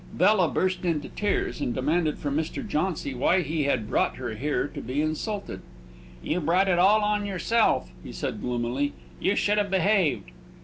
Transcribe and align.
Bella 0.13 0.47
burst 0.47 0.83
into 0.83 1.09
tears, 1.09 1.61
and 1.61 1.75
demanded 1.75 2.17
from 2.17 2.35
Mr. 2.35 2.67
Jauncy 2.67 3.13
why 3.13 3.41
he 3.43 3.65
had 3.65 3.87
brought 3.87 4.15
her 4.15 4.33
there 4.33 4.67
to 4.67 4.81
be 4.81 4.99
insulted. 4.99 5.61
"You 6.23 6.39
brought 6.39 6.67
it 6.67 6.79
all 6.79 7.03
on 7.03 7.27
yourself," 7.27 7.91
he 8.03 8.11
said, 8.11 8.41
gloomily; 8.41 8.93
"you 9.19 9.35
should 9.35 9.59
have 9.59 9.69
behaved!" 9.69 10.31